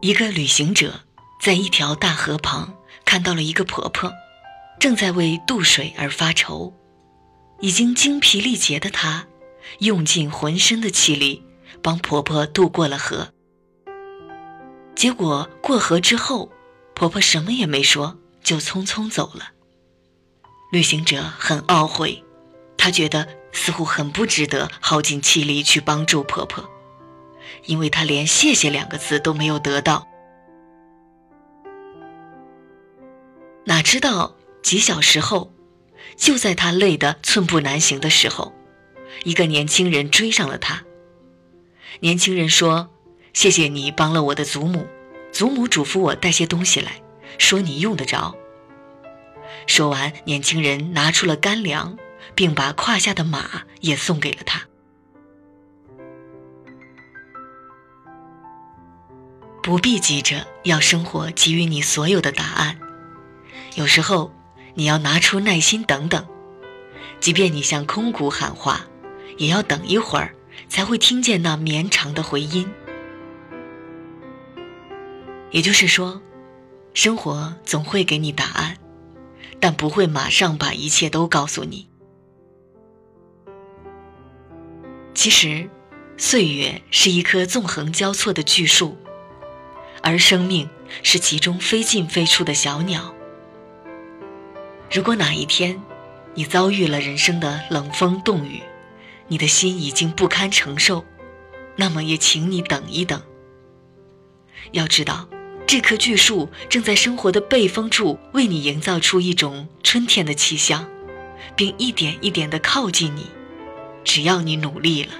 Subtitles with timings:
[0.00, 1.00] 一个旅行者
[1.40, 4.12] 在一条大河旁看到了一个婆婆，
[4.78, 6.72] 正在为渡水而发愁。
[7.60, 9.26] 已经精疲力竭的她，
[9.80, 11.44] 用尽浑身的气力
[11.82, 13.34] 帮婆婆渡过了河。
[14.94, 16.50] 结果过河之后，
[16.94, 19.50] 婆婆什么也没说，就匆匆走了。
[20.72, 22.24] 旅行者很懊悔，
[22.78, 26.68] 他觉得似乎很不值得耗尽气力去帮助婆婆。
[27.64, 30.06] 因为她连“谢谢”两个字都没有得到，
[33.64, 35.52] 哪知道几小时后，
[36.16, 38.54] 就在她累得寸步难行的时候，
[39.24, 40.84] 一个年轻人追上了他。
[42.00, 42.88] 年轻人说
[43.34, 44.86] ：“谢谢你帮了我的祖母，
[45.32, 47.02] 祖母嘱咐我带些东西来，
[47.36, 48.34] 说你用得着。”
[49.66, 51.98] 说完，年轻人拿出了干粮，
[52.34, 54.62] 并把胯下的马也送给了他。
[59.62, 62.80] 不必急着要生活给予你所有的答案，
[63.74, 64.32] 有时候
[64.74, 66.26] 你要拿出耐心等等，
[67.20, 68.86] 即便你向空谷喊话，
[69.36, 70.34] 也要等一会儿
[70.70, 72.66] 才会听见那绵长的回音。
[75.50, 76.22] 也就是说，
[76.94, 78.78] 生活总会给你答案，
[79.60, 81.89] 但不会马上把一切都告诉你。
[85.22, 85.68] 其实，
[86.16, 88.96] 岁月是一棵纵横交错的巨树。
[90.00, 90.66] 而生命
[91.02, 93.14] 是其中飞进飞出的小鸟。
[94.90, 95.78] 如果哪一天，
[96.32, 98.62] 你遭遇了人生的冷风冻雨，
[99.28, 101.04] 你的心已经不堪承受，
[101.76, 103.22] 那么也请你等一等。
[104.72, 105.28] 要知道，
[105.66, 110.88] 这棵巨树正在生活的背风处为你营造出一种春天的气象，
[111.54, 113.26] 并一点一点地靠近你，
[114.04, 115.12] 只要你努力了。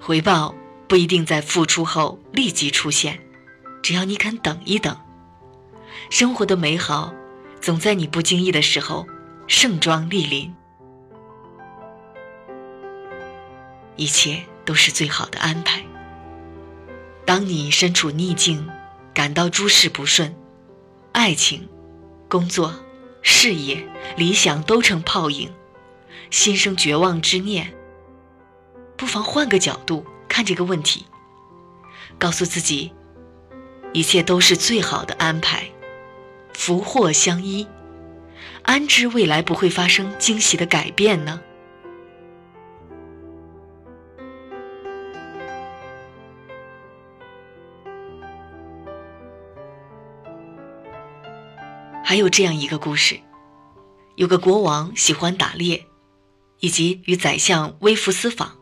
[0.00, 0.54] 回报
[0.88, 3.20] 不一定在付出后立即出现，
[3.82, 4.96] 只要你肯等一等，
[6.08, 7.12] 生活的美好
[7.60, 9.06] 总在你不经意的时候
[9.46, 10.52] 盛装莅临。
[13.96, 15.84] 一切都是最好的安排。
[17.26, 18.68] 当你身处逆境，
[19.14, 20.34] 感到诸事不顺，
[21.12, 21.68] 爱情、
[22.28, 22.74] 工作、
[23.22, 23.86] 事业、
[24.16, 25.52] 理想都成泡影，
[26.30, 27.74] 心生绝望之念。
[28.96, 31.06] 不妨换个角度看这个问题，
[32.18, 32.92] 告诉自己，
[33.92, 35.70] 一切都是最好的安排，
[36.52, 37.66] 福祸相依，
[38.62, 41.40] 安知未来不会发生惊喜的改变呢？
[52.10, 53.20] 还有这样一个故事，
[54.16, 55.86] 有个国王喜欢打猎，
[56.58, 58.56] 以及与宰相微服私访。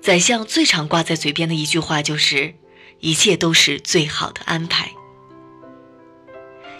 [0.00, 2.54] 宰相最常挂在嘴边的一句话就是
[3.02, 4.92] ：“一切都是最好的安排。”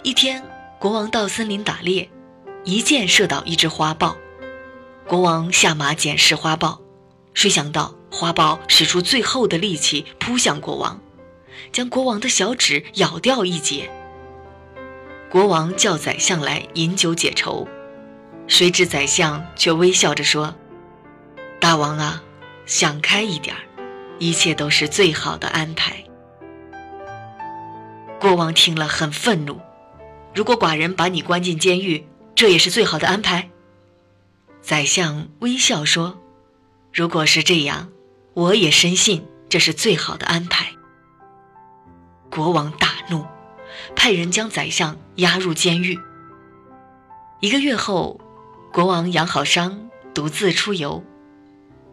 [0.03, 0.41] 一天，
[0.79, 2.09] 国王到森林打猎，
[2.63, 4.15] 一箭射倒一只花豹。
[5.05, 6.79] 国王下马检视花豹，
[7.33, 11.01] 谁想到花豹使出最后的力气扑向国王，
[11.73, 13.91] 将国王的小指咬掉一截。
[15.35, 17.67] 国王叫宰相来饮酒解愁，
[18.47, 20.55] 谁知宰相却微笑着说
[21.59, 22.23] ：“大王啊！”
[22.65, 23.61] 想开一点儿，
[24.17, 26.05] 一切都是最好的安排。
[28.17, 29.59] 国王听了很愤怒，
[30.33, 33.49] 如果寡人把你关进监狱，这也是最好的安排。
[34.61, 36.17] 宰相微笑说
[36.95, 37.89] ：“如果是这样，
[38.35, 40.71] 我也深信这是最好的安排。”
[42.31, 43.25] 国王大怒，
[43.95, 45.99] 派人将宰相押入监狱。
[47.41, 48.19] 一个月后，
[48.71, 51.03] 国王养好伤，独自出游。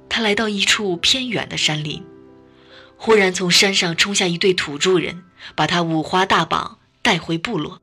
[0.09, 2.04] 他来到一处偏远的山林，
[2.97, 7.81] 忽然从山上冲下一对土著人，把他五花大绑带回部落。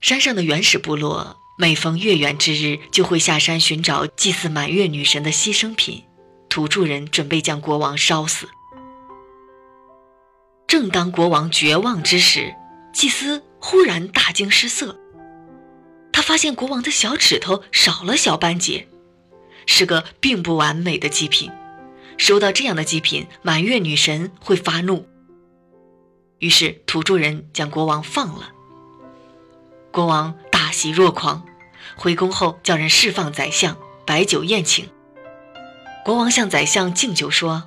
[0.00, 6.04] 山上的原始部落每逢月圆之日，就会下山寻找祭祀满月女神的牺牲品。
[6.48, 8.48] 土著人准备将国王烧死。
[10.66, 12.54] 正当国王绝望之时，
[12.92, 14.98] 祭司忽然大惊失色，
[16.12, 18.88] 他发现国王的小指头少了小半截。
[19.66, 21.50] 是个并不完美的祭品，
[22.18, 25.08] 收到这样的祭品，满月女神会发怒。
[26.38, 28.52] 于是土著人将国王放了。
[29.90, 31.46] 国王大喜若狂，
[31.96, 34.88] 回宫后叫人释放宰相，摆酒宴请。
[36.04, 37.64] 国王向宰相敬酒说：“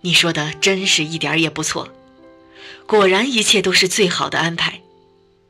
[0.00, 1.90] 你说的真是一点也不错，
[2.86, 4.80] 果然一切都是最好的安排。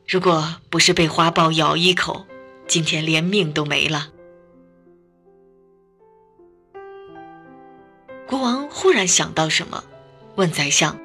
[0.07, 2.25] 如果不是被花豹咬一口，
[2.67, 4.09] 今天连命都没了。
[8.27, 9.83] 国王忽然想到什么，
[10.35, 10.99] 问宰相：“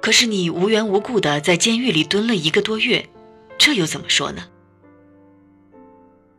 [0.00, 3.08] 可是你无缘无故的在监狱里蹲了一个多月，
[3.58, 4.48] 这又怎么说呢？”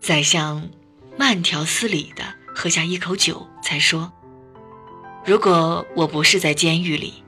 [0.02, 0.70] 宰相
[1.18, 2.24] 慢条斯理的
[2.56, 4.12] 喝下一口酒，才说
[5.26, 7.24] ：“如果我不是在监狱里，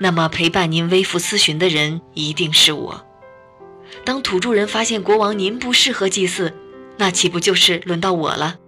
[0.00, 3.04] 那么陪伴您微服私巡的人一定是我。
[4.04, 6.54] 当土著人发现国王您不适合祭祀，
[6.98, 8.58] 那岂不就是轮到我了？”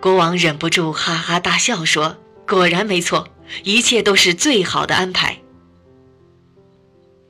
[0.00, 2.16] 国王忍不住哈哈大笑，说
[2.48, 3.28] ：“果然没错，
[3.62, 5.38] 一切都是最好的安排。”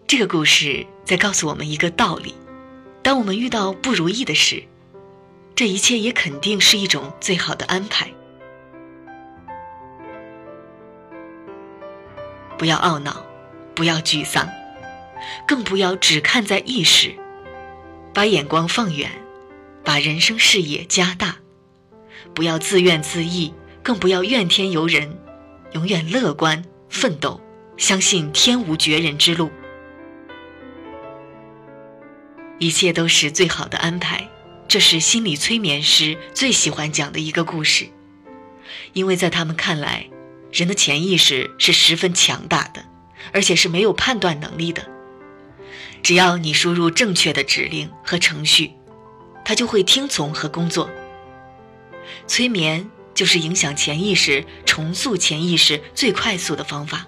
[0.09, 2.35] 这个故事在告诉我们一个道理：
[3.03, 4.63] 当我们遇到不如意的事，
[5.55, 8.11] 这一切也肯定是一种最好的安排。
[12.59, 13.25] 不要懊恼，
[13.75, 14.49] 不要沮丧，
[15.47, 17.15] 更不要只看在一时，
[18.15, 19.11] 把眼光放远，
[19.85, 21.37] 把人生视野加大。
[22.35, 23.53] 不要自怨自艾，
[23.83, 25.19] 更不要怨天尤人，
[25.73, 27.41] 永远乐观奋斗，
[27.77, 29.51] 相信天无绝人之路。
[32.59, 34.29] 一切都是最好的安排，
[34.69, 37.89] 这是心理催眠师最喜欢讲的一个故事，
[38.93, 40.09] 因为在他们看来，
[40.53, 42.85] 人的潜意识是十分强大的，
[43.33, 44.87] 而且是没有判断能力的。
[46.03, 48.73] 只要你输入正确的指令和程序，
[49.45, 50.91] 它就会听从和工作。
[52.27, 57.07] 催眠就是影响潜意识、重塑潜意识最快速的方法。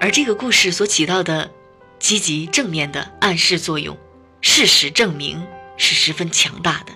[0.00, 1.52] 而这个故事所起到的
[2.00, 3.96] 积极正面的暗示作用，
[4.40, 5.46] 事实证明
[5.76, 6.92] 是十分强大的。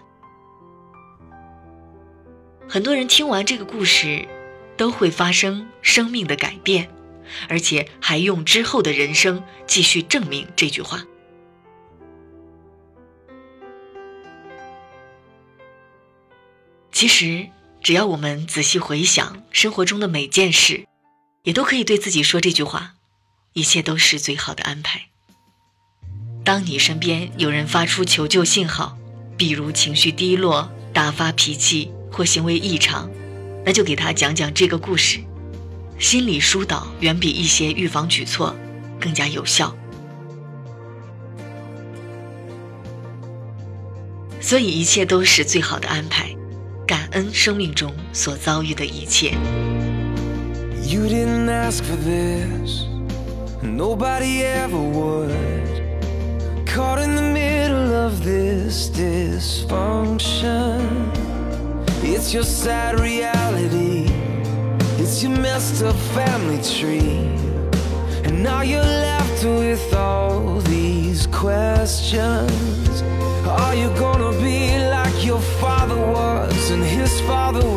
[2.76, 4.28] 很多人听完这个故事，
[4.76, 6.90] 都会发生生命的改变，
[7.48, 11.02] 而且还用之后的人生继续证明这句话。
[16.92, 17.46] 其实，
[17.82, 20.84] 只要我们仔细回想生活中的每件事，
[21.44, 22.92] 也都可以对自己说这句话。
[23.54, 25.06] 一切都是最好的安排。
[26.44, 28.98] 当你身边有人发出求救信号，
[29.38, 33.10] 比如情绪低落、大发脾气或行为异常，
[33.62, 35.20] 那就给他讲讲这个故事。
[35.98, 38.56] 心理疏导远比一些预防举措
[38.98, 39.76] 更加有效。
[44.40, 46.34] 所以一切都是最好的安排，
[46.86, 49.34] 感恩生命中所遭遇的一切。
[50.88, 52.86] You didn't ask for this.
[53.62, 55.82] Nobody ever would.
[56.64, 61.12] Caught in the middle of this dysfunction.
[62.18, 64.06] It's your sad reality.
[64.96, 67.28] It's your messed up family tree.
[68.24, 73.02] And now you're left with all these questions.
[73.46, 77.75] Are you gonna be like your father was and his father was?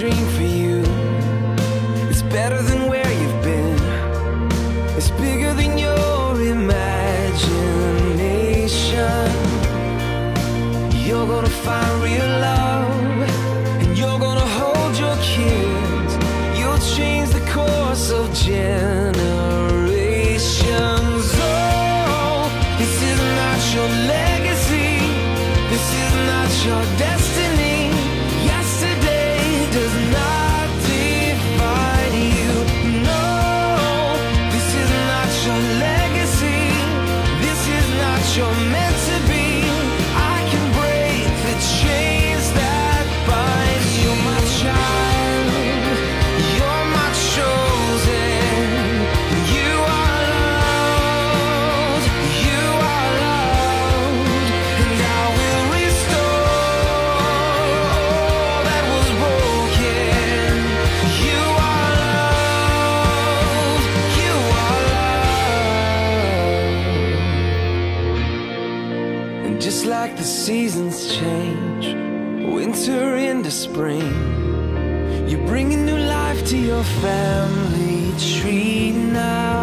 [0.00, 0.82] dream for you.
[2.08, 3.78] It's better than where you've been,
[4.96, 9.30] it's bigger than your imagination.
[11.06, 13.28] You're gonna find real love,
[13.82, 16.12] and you're gonna hold your kids.
[16.58, 18.99] You'll change the course of gin.
[38.50, 38.89] promise
[70.46, 71.88] seasons change,
[72.50, 74.10] winter into spring.
[75.28, 79.59] You're bringing new life to your family tree now.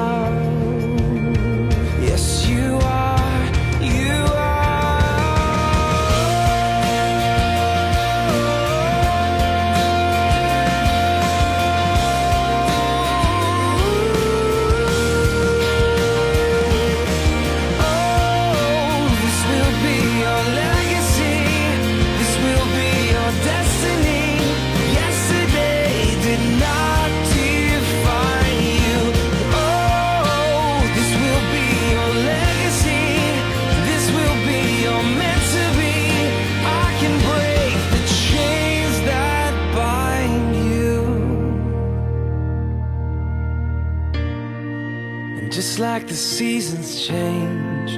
[45.37, 47.91] And just like the seasons change,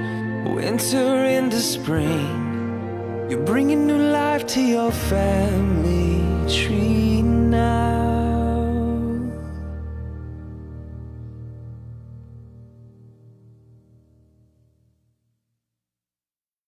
[0.46, 6.22] winter into spring, you're bringing new life to your family
[6.54, 7.99] tree now.